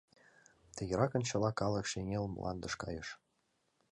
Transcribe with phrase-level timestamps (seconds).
[0.75, 3.07] Тыгеракын чыла калык шеҥгел мландыш кайыш.